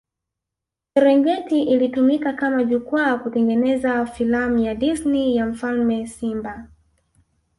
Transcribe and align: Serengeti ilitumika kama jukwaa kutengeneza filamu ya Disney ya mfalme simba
Serengeti 0.93 1.61
ilitumika 1.63 2.33
kama 2.33 2.63
jukwaa 2.63 3.17
kutengeneza 3.17 4.05
filamu 4.05 4.59
ya 4.59 4.75
Disney 4.75 5.35
ya 5.35 5.45
mfalme 5.45 6.07
simba 6.07 6.67